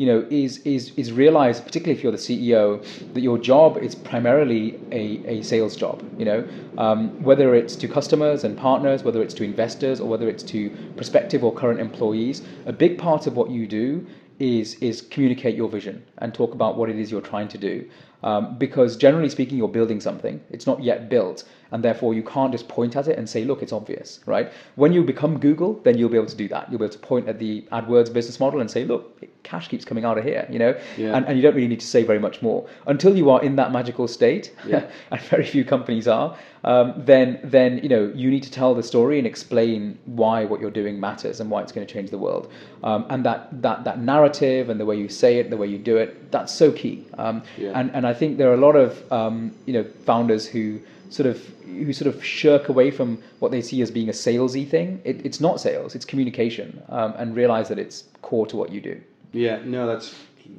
[0.00, 2.82] you know, is is is realized, particularly if you're the CEO,
[3.12, 6.02] that your job is primarily a, a sales job.
[6.18, 10.26] You know, um, whether it's to customers and partners, whether it's to investors, or whether
[10.26, 14.06] it's to prospective or current employees, a big part of what you do
[14.38, 17.86] is is communicate your vision and talk about what it is you're trying to do.
[18.22, 22.52] Um, because generally speaking, you're building something; it's not yet built, and therefore you can't
[22.52, 24.52] just point at it and say, "Look, it's obvious." Right?
[24.76, 26.70] When you become Google, then you'll be able to do that.
[26.70, 29.84] You'll be able to point at the AdWords business model and say, "Look, cash keeps
[29.84, 31.16] coming out of here, you know, Yeah.
[31.16, 33.56] and, and you don't really need to say very much more until you are in
[33.56, 34.84] that magical state, Yeah.
[35.10, 36.36] and very few companies are.
[36.62, 40.60] Um, then, then you know, you need to tell the story and explain why what
[40.60, 42.52] you're doing matters and why it's going to change the world.
[42.84, 45.78] Um, and that that that narrative and the way you say it, the way you
[45.78, 47.04] do it, that's so key.
[47.18, 47.72] Um, Yeah.
[47.74, 51.26] And and I think there are a lot of um, you know founders who sort
[51.26, 55.00] of who sort of shirk away from what they see as being a salesy thing.
[55.04, 58.80] It, it's not sales; it's communication, um, and realize that it's core to what you
[58.80, 59.00] do.
[59.32, 60.14] Yeah, no, that's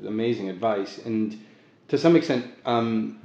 [0.06, 1.00] amazing advice.
[1.00, 1.38] And
[1.90, 3.20] to some extent, um,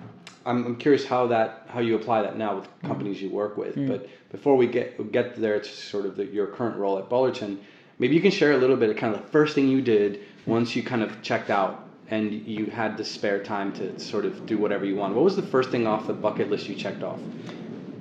[0.45, 3.75] I'm, I'm curious how that how you apply that now with companies you work with.
[3.87, 7.59] But before we get get there to sort of the, your current role at Balderton,
[7.99, 10.21] maybe you can share a little bit of kind of the first thing you did
[10.47, 14.47] once you kind of checked out and you had the spare time to sort of
[14.47, 15.15] do whatever you want.
[15.15, 17.19] What was the first thing off the bucket list you checked off?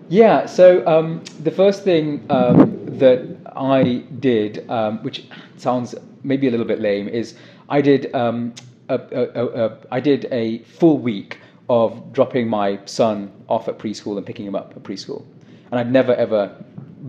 [0.09, 5.25] Yeah, so um, the first thing um, that I did, um, which
[5.57, 7.35] sounds maybe a little bit lame, is
[7.69, 8.53] I did um,
[8.89, 11.39] a, a, a, I did a full week
[11.69, 15.25] of dropping my son off at preschool and picking him up at preschool,
[15.71, 16.55] and I'd never ever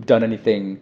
[0.06, 0.80] done anything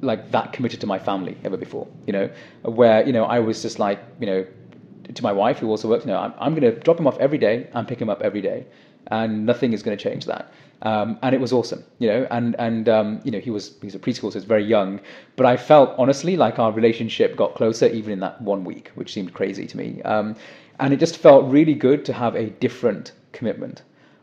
[0.00, 1.86] like that committed to my family ever before.
[2.06, 2.30] You know,
[2.62, 4.46] where you know I was just like you know
[5.14, 6.04] to my wife who also works.
[6.04, 8.22] You know, I'm, I'm going to drop him off every day and pick him up
[8.22, 8.66] every day,
[9.08, 10.52] and nothing is going to change that.
[10.82, 13.94] Um, and it was awesome, you know, and and um, you know he was he's
[13.94, 15.00] a preschool, so he's very young.
[15.36, 19.12] But I felt honestly like our relationship got closer even in that one week, which
[19.12, 20.00] seemed crazy to me.
[20.02, 20.36] Um,
[20.78, 23.82] and it just felt really good to have a different commitment,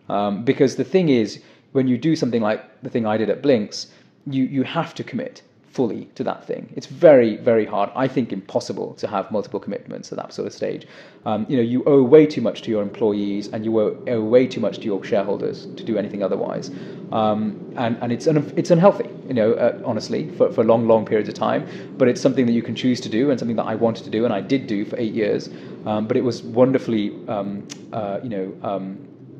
[0.09, 3.43] um, because the thing is, when you do something like the thing I did at
[3.43, 3.87] Blinkx,
[4.25, 5.43] you you have to commit
[5.77, 6.63] fully to that thing.
[6.75, 7.91] It's very, very hard.
[8.03, 10.87] I think impossible to have multiple commitments at that sort of stage.
[11.29, 14.23] Um, you know, you owe way too much to your employees, and you owe, owe
[14.35, 16.71] way too much to your shareholders to do anything otherwise.
[17.11, 17.39] Um,
[17.83, 19.09] and and it's un- it's unhealthy.
[19.27, 21.61] You know, uh, honestly, for for long, long periods of time.
[21.99, 24.13] But it's something that you can choose to do, and something that I wanted to
[24.17, 25.49] do, and I did do for eight years.
[25.85, 28.47] Um, but it was wonderfully, um, uh, you know.
[28.71, 28.85] Um,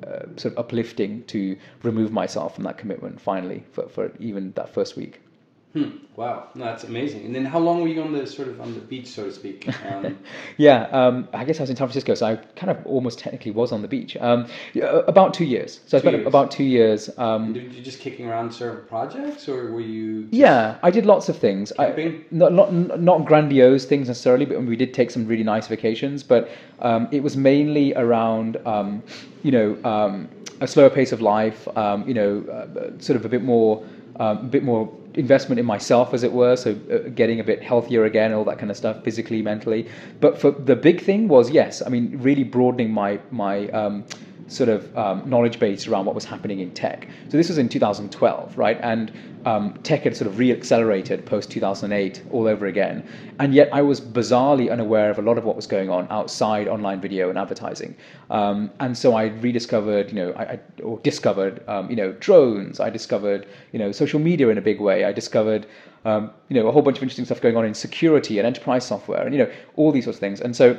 [0.07, 4.69] uh, sort of uplifting to remove myself from that commitment finally for, for even that
[4.73, 5.19] first week.
[5.77, 5.97] Hmm.
[6.15, 7.25] Wow, no, that's amazing.
[7.25, 9.31] And then how long were you on the sort of on the beach, so to
[9.31, 9.69] speak?
[9.85, 10.17] Um,
[10.57, 13.51] Yeah, um, I guess I was in San Francisco, so I kind of almost technically
[13.51, 14.17] was on the beach.
[14.17, 15.79] Um, yeah, about two years.
[15.85, 16.27] So I spent years.
[16.27, 17.11] about two years.
[17.19, 20.27] Um, did you just kicking around certain projects, or were you?
[20.31, 21.71] yeah, I did lots of things.
[21.77, 22.21] Camping?
[22.21, 26.23] I, not, not not grandiose things necessarily, but we did take some really nice vacations.
[26.23, 29.03] But um, it was mainly around, um,
[29.43, 30.29] you know, um,
[30.61, 31.67] a slower pace of life.
[31.77, 33.85] Um, you know, uh, sort of a bit more,
[34.19, 36.55] um, a bit more investment in myself, as it were.
[36.55, 39.87] So uh, getting a bit healthier again, all that kind of stuff, physically, mentally.
[40.19, 43.67] But for the big thing was yes, I mean, really broadening my my.
[43.69, 44.05] Um,
[44.47, 47.07] sort of um, knowledge base around what was happening in tech.
[47.29, 48.79] So this was in 2012, right?
[48.81, 49.11] And
[49.45, 53.07] um, tech had sort of re-accelerated post 2008 all over again.
[53.39, 56.67] And yet I was bizarrely unaware of a lot of what was going on outside
[56.67, 57.95] online video and advertising.
[58.29, 62.79] Um, and so I rediscovered, you know, I, I or discovered, um, you know, drones.
[62.79, 65.05] I discovered, you know, social media in a big way.
[65.05, 65.67] I discovered.
[66.05, 68.85] Um, you know, a whole bunch of interesting stuff going on in security and enterprise
[68.85, 70.39] software, and you know, all these sorts of things.
[70.39, 70.77] And so,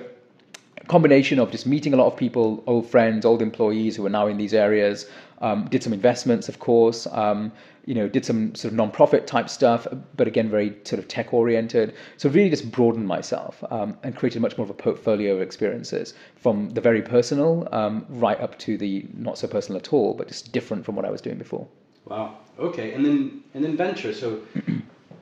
[0.88, 4.26] combination of just meeting a lot of people, old friends, old employees who are now
[4.26, 5.06] in these areas.
[5.40, 7.06] Um, did some investments, of course.
[7.12, 7.52] Um,
[7.84, 11.32] you know, did some sort of non-profit type stuff, but again, very sort of tech
[11.32, 11.94] oriented.
[12.18, 16.12] So really, just broadened myself um, and created much more of a portfolio of experiences
[16.36, 20.28] from the very personal um, right up to the not so personal at all, but
[20.28, 21.66] just different from what I was doing before.
[22.04, 22.36] Wow.
[22.58, 24.12] Okay, and then and then venture.
[24.12, 24.40] So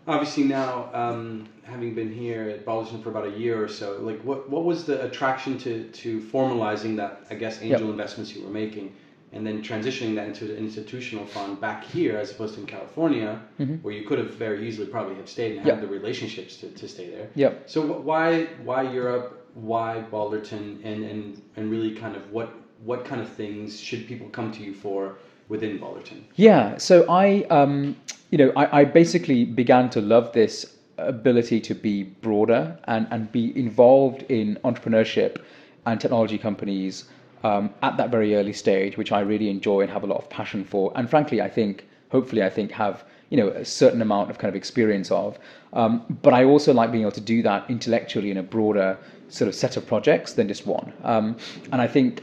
[0.07, 4.21] obviously now, um, having been here at Balderton for about a year or so, like
[4.23, 7.91] what what was the attraction to to formalizing that I guess angel Yep.
[7.91, 8.95] investments you were making,
[9.33, 13.41] and then transitioning that into an institutional fund back here as opposed to in California,
[13.83, 15.69] where you could have very easily probably have stayed and Mm-hmm.
[15.69, 15.81] Yep.
[15.81, 17.29] had the relationships to, to stay there.
[17.35, 17.69] Yep.
[17.69, 17.79] So
[18.11, 19.43] why why Europe?
[19.55, 20.85] Why Balderton?
[20.85, 22.49] And and and really kind of what
[22.85, 25.17] what kind of things should people come to you for
[25.49, 26.23] within Balderton?
[26.35, 27.97] Yeah, so I, um,
[28.31, 33.31] you know, I, I basically began to love this ability to be broader and, and
[33.31, 35.43] be involved in entrepreneurship
[35.85, 37.05] and technology companies
[37.45, 40.29] um, at that very early stage, which I really enjoy and have a lot of
[40.29, 40.93] passion for.
[40.97, 44.49] And frankly, I think, hopefully, I think have you know a certain amount of kind
[44.49, 45.39] of experience of.
[45.73, 49.49] Um, but I also like being able to do that intellectually in a broader sort
[49.49, 50.93] of set of projects than just one.
[51.05, 51.37] Um,
[51.73, 52.23] and I think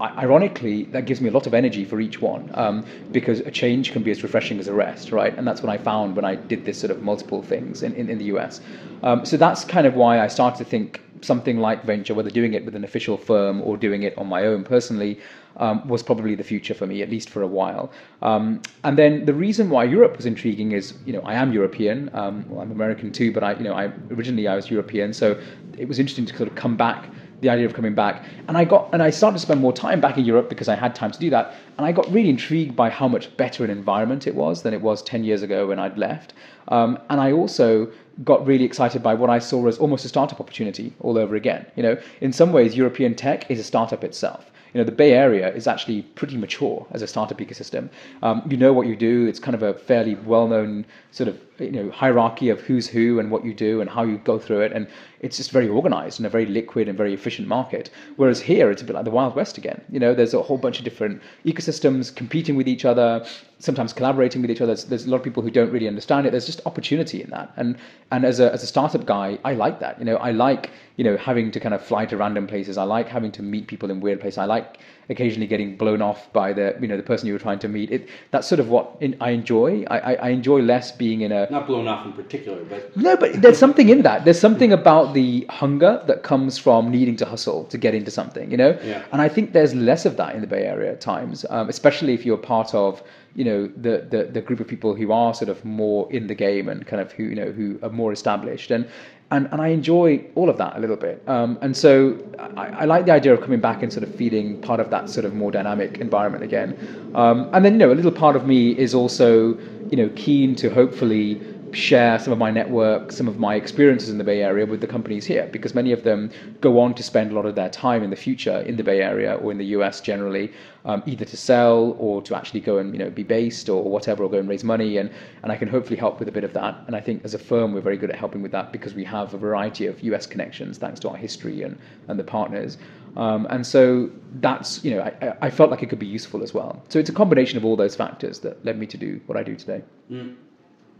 [0.00, 3.92] ironically, that gives me a lot of energy for each one um, because a change
[3.92, 5.36] can be as refreshing as a rest, right?
[5.36, 8.10] And that's what I found when I did this sort of multiple things in, in,
[8.10, 8.60] in the US.
[9.02, 12.54] Um, so that's kind of why I started to think something like venture, whether doing
[12.54, 15.18] it with an official firm or doing it on my own personally,
[15.56, 17.90] um, was probably the future for me, at least for a while.
[18.20, 22.10] Um, and then the reason why Europe was intriguing is, you know, I am European.
[22.12, 25.40] Um, well, I'm American too, but I, you know, I originally I was European, so
[25.78, 27.08] it was interesting to sort of come back.
[27.40, 30.00] The idea of coming back, and I got, and I started to spend more time
[30.00, 32.74] back in Europe because I had time to do that, and I got really intrigued
[32.74, 35.78] by how much better an environment it was than it was ten years ago when
[35.78, 36.32] I'd left,
[36.68, 37.90] um, and I also
[38.24, 41.66] got really excited by what I saw as almost a startup opportunity all over again.
[41.76, 45.12] You know, in some ways, European tech is a startup itself you know, the Bay
[45.12, 47.88] Area is actually pretty mature as a startup ecosystem.
[48.22, 49.26] Um, you know what you do.
[49.26, 53.30] It's kind of a fairly well-known sort of you know hierarchy of who's who and
[53.30, 54.86] what you do and how you go through it, and
[55.20, 57.90] it's just very organized and a very liquid and very efficient market.
[58.16, 59.82] Whereas here, it's a bit like the Wild West again.
[59.90, 63.24] You know, there's a whole bunch of different ecosystems competing with each other,
[63.58, 64.74] sometimes collaborating with each other.
[64.74, 66.30] There's, there's a lot of people who don't really understand it.
[66.30, 67.76] There's just opportunity in that, and
[68.12, 69.98] and as a as a startup guy, I like that.
[69.98, 72.78] You know, I like you know having to kind of fly to random places.
[72.78, 74.38] I like having to meet people in weird places.
[74.38, 77.58] I like occasionally getting blown off by the you know the person you were trying
[77.60, 77.90] to meet.
[77.90, 79.84] It that's sort of what in, I enjoy.
[79.88, 83.16] I, I, I, enjoy less being in a not blown off in particular, but no,
[83.16, 84.24] but there's something in that.
[84.24, 88.50] There's something about the hunger that comes from needing to hustle to get into something,
[88.50, 88.78] you know.
[88.82, 89.04] Yeah.
[89.12, 92.14] And I think there's less of that in the Bay Area at times, um, especially
[92.14, 93.02] if you're part of
[93.36, 96.34] you know the, the the group of people who are sort of more in the
[96.34, 98.88] game and kind of who you know who are more established and
[99.30, 101.22] and, and I enjoy all of that a little bit.
[101.26, 104.60] Um, and so I, I, like the idea of coming back and sort of feeling
[104.60, 107.12] part of that sort of more dynamic environment again.
[107.14, 109.58] Um, and then, you know, a little part of me is also,
[109.90, 111.40] you know, keen to hopefully
[111.72, 114.86] share some of my network, some of my experiences in the Bay Area with the
[114.86, 118.02] companies here, because many of them go on to spend a lot of their time
[118.02, 120.52] in the future in the Bay Area or in the US generally,
[120.84, 124.24] um, either to sell or to actually go and you know be based or whatever,
[124.24, 125.10] or go and raise money, and
[125.42, 126.76] and I can hopefully help with a bit of that.
[126.86, 129.04] And I think as a firm we're very good at helping with that because we
[129.04, 132.78] have a variety of US connections thanks to our history and and the partners.
[133.16, 136.52] Um, and so that's you know I, I felt like it could be useful as
[136.54, 136.82] well.
[136.88, 139.42] So it's a combination of all those factors that led me to do what I
[139.42, 139.82] do today.
[140.10, 140.36] Mm.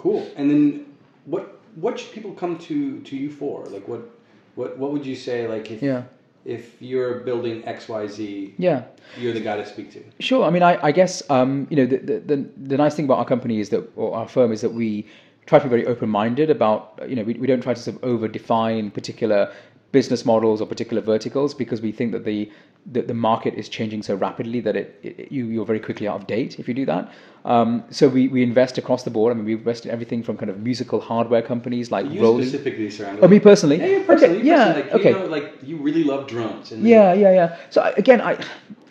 [0.07, 0.31] Cool.
[0.37, 0.87] And then
[1.25, 3.64] what what should people come to to you for?
[3.66, 4.03] Like what
[4.55, 6.05] what what would you say like if yeah.
[6.45, 8.85] if you're building XYZ, yeah,
[9.19, 10.05] you're the guy to speak to.
[10.21, 10.45] Sure.
[10.45, 12.37] I mean, I, I guess um, you know the, the, the
[12.73, 15.07] the nice thing about our company is that or our firm is that we
[15.47, 17.97] try to be very open minded about you know we, we don't try to sort
[17.97, 19.53] of over define particular
[19.98, 22.38] business models or particular verticals because we think that the
[22.94, 26.16] the, the market is changing so rapidly that it, it, you you're very quickly out
[26.20, 27.04] of date if you do that.
[27.52, 29.32] Um, so we, we invest across the board.
[29.32, 32.46] I mean, we invest in everything from kind of musical hardware companies like you Rolling.
[32.46, 33.18] specifically, sir.
[33.22, 33.78] Oh, me personally.
[33.78, 34.38] Yeah, personally.
[34.38, 34.46] Okay.
[34.46, 34.66] Yeah.
[34.78, 35.12] Like, okay.
[35.12, 36.72] You know, like you really love drones.
[36.72, 37.56] And yeah, yeah, yeah.
[37.70, 38.32] So again, I.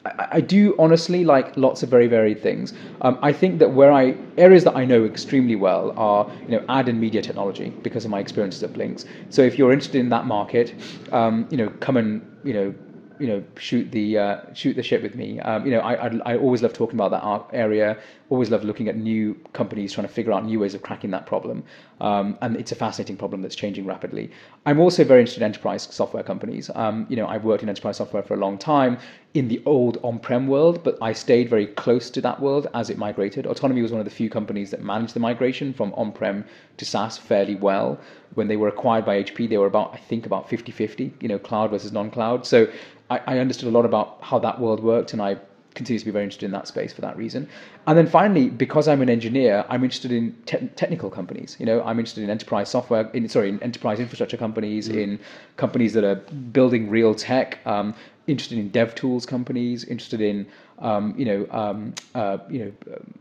[0.05, 2.73] I, do honestly like lots of very varied things.
[3.01, 6.65] Um, I think that where I areas that I know extremely well are you know
[6.69, 9.05] ad and media technology because of my experiences at Blinkx.
[9.29, 10.73] So if you're interested in that market,
[11.11, 12.73] um, you know, come and you know
[13.19, 15.39] you know shoot the uh, shoot the shit with me.
[15.39, 17.97] Um, you know, I, I, I always love talking about that area.
[18.29, 21.25] Always love looking at new companies trying to figure out new ways of cracking that
[21.25, 21.63] problem.
[22.01, 24.31] Um, and it's a fascinating problem that's changing rapidly.
[24.65, 26.71] I'm also very interested in enterprise software companies.
[26.73, 28.97] Um, you know, I've worked in enterprise software for a long time
[29.35, 32.97] in the old on-prem world, but I stayed very close to that world as it
[32.97, 33.45] migrated.
[33.45, 36.45] Autonomy was one of the few companies that managed the migration from on-prem
[36.77, 37.99] to SaaS fairly well.
[38.33, 41.38] When they were acquired by HP, they were about I think about 50-50, you know,
[41.38, 42.45] cloud versus non-cloud.
[42.45, 42.67] So
[43.09, 45.38] I, I understood a lot about how that world worked, and I
[45.75, 47.47] continue to be very interested in that space for that reason.
[47.85, 51.55] And then finally, because I'm an engineer, I'm interested in te- technical companies.
[51.59, 54.95] You know, I'm interested in enterprise software, in sorry, in enterprise infrastructure companies, mm.
[54.95, 55.19] in
[55.57, 57.59] companies that are building real tech.
[57.65, 57.93] Um,
[58.27, 60.47] interested in dev tools companies, interested in
[60.79, 62.71] um, you know um, uh, you know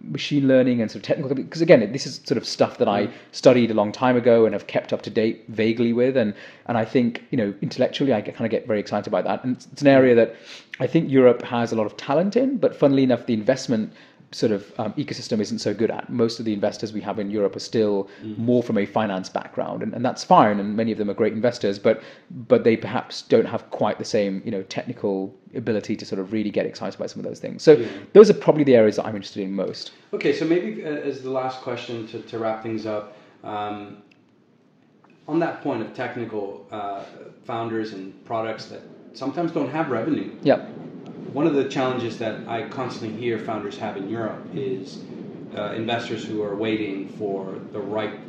[0.01, 3.07] machine learning and sort of technical because again this is sort of stuff that I
[3.07, 3.13] mm.
[3.33, 6.17] studied a long time ago and have kept up to date vaguely with.
[6.17, 6.35] And
[6.67, 9.45] and I think you know intellectually I get, kind of get very excited by that.
[9.45, 10.35] And it's, it's an area that
[10.81, 13.93] I think Europe has a lot of talent in but funnily enough the investment
[14.35, 16.11] sort of um, ecosystem isn't so good at.
[16.11, 18.37] Most of the investors we have in Europe are still mm.
[18.37, 20.59] more from a finance background, and, and that's fine.
[20.59, 24.05] And many of them are great investors, but but they perhaps don't have quite the
[24.05, 27.39] same you know technical ability to sort of really get excited by some of those
[27.39, 27.63] things.
[27.63, 27.89] So yeah.
[28.13, 29.93] those are probably the areas that I'm interested in most.
[30.13, 33.17] Okay, so maybe uh, as the last question to, to wrap things up.
[33.45, 33.99] Um,
[35.27, 37.03] on that point of technical uh,
[37.45, 38.83] founders and products that
[39.15, 40.37] sometimes don't have revenue.
[40.43, 40.74] Yep
[41.35, 45.01] one of the challenges that I constantly hear founders have in Europe is
[45.57, 48.21] uh, investors who are waiting for the right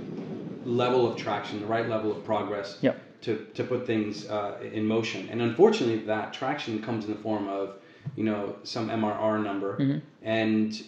[0.65, 2.99] level of traction, the right level of progress yep.
[3.21, 5.29] to, to put things uh, in motion.
[5.29, 7.75] And unfortunately, that traction comes in the form of,
[8.15, 9.77] you know, some MRR number.
[9.77, 9.99] Mm-hmm.
[10.23, 10.83] And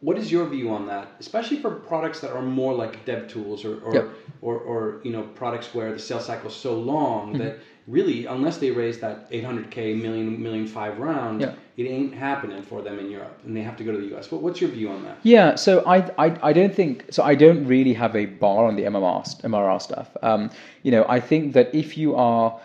[0.00, 3.64] what is your view on that, especially for products that are more like dev tools
[3.64, 4.08] or, or, yep.
[4.42, 7.38] or, or, you know, products where the sales cycle is so long mm-hmm.
[7.38, 7.58] that
[7.88, 11.54] really, unless they raise that 800k million million five round, Yeah.
[11.76, 14.30] it ain't happening for them in Europe, and they have to go to the US.
[14.30, 15.18] What, what's your view on that?
[15.22, 17.22] Yeah, so I, I, I don't think so.
[17.22, 20.14] I don't really have a bar on the MMR MRR stuff.
[20.22, 20.50] Um,
[20.82, 22.60] you know, I think that if you are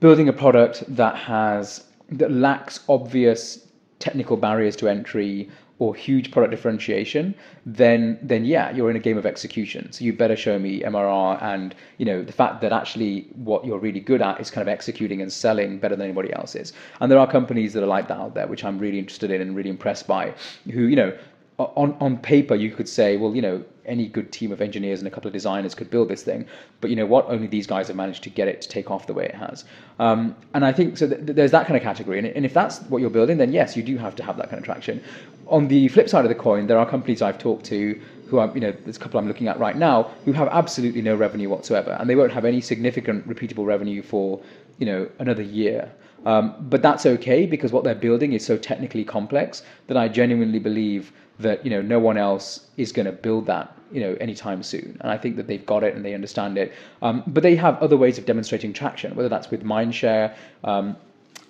[0.00, 3.66] building a product that has that lacks obvious
[3.98, 5.48] technical barriers to entry
[5.80, 9.92] or huge product differentiation, then then yeah, you're in a game of execution.
[9.92, 13.78] So you better show me MRR and you know the fact that actually what you're
[13.78, 16.72] really good at is kind of executing and selling better than anybody else is.
[17.00, 19.40] And there are companies that are like that out there, which I'm really interested in
[19.40, 20.34] and really impressed by,
[20.72, 21.16] who you know
[21.58, 25.08] on on paper you could say well you know any good team of engineers and
[25.08, 26.46] a couple of designers could build this thing.
[26.80, 29.06] But you know what only these guys have managed to get it to take off
[29.06, 29.64] the way it has.
[29.98, 32.18] Um, and i think so th- there's that kind of category.
[32.18, 34.50] And, and if that's what you're building then yes you do have to have that
[34.50, 35.02] kind of traction.
[35.48, 38.54] On the flip side of the coin there are companies i've talked to who I'm,
[38.54, 41.48] you know, there's a couple I'm looking at right now who have absolutely no revenue
[41.48, 44.40] whatsoever, and they won't have any significant repeatable revenue for,
[44.78, 45.90] you know, another year.
[46.26, 50.58] Um, but that's okay because what they're building is so technically complex that I genuinely
[50.58, 54.62] believe that you know no one else is going to build that you know anytime
[54.62, 54.96] soon.
[55.00, 56.72] And I think that they've got it and they understand it.
[57.02, 60.34] Um, but they have other ways of demonstrating traction, whether that's with Mindshare.
[60.64, 60.96] Um,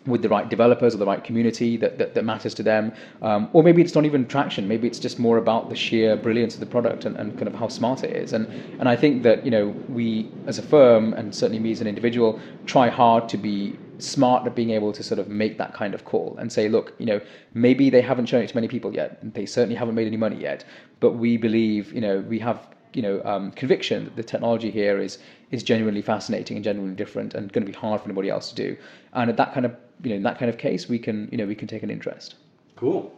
[0.07, 2.93] with the right developers or the right community that, that, that matters to them.
[3.21, 4.67] Um, or maybe it's not even traction.
[4.67, 7.55] Maybe it's just more about the sheer brilliance of the product and, and kind of
[7.55, 8.33] how smart it is.
[8.33, 8.47] And,
[8.81, 11.87] and I think that, you know, we as a firm and certainly me as an
[11.87, 15.95] individual try hard to be smart at being able to sort of make that kind
[15.95, 17.21] of call and say, look, you know,
[17.55, 19.35] maybe they haven't shown it to many people yet.
[19.35, 20.65] They certainly haven't made any money yet,
[21.01, 24.99] but we believe, you know, we have you know um, conviction that the technology here
[24.99, 25.19] is
[25.51, 28.55] is genuinely fascinating and genuinely different and going to be hard for anybody else to
[28.55, 28.77] do.
[29.13, 31.39] And at that kind of you know in that kind of case, we can you
[31.39, 32.37] know we can take an interest.
[32.77, 33.15] Cool.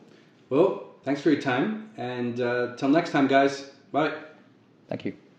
[0.48, 3.70] Well, thanks for your time, and uh, till next time, guys.
[3.92, 4.12] Bye.
[4.88, 5.29] Thank you.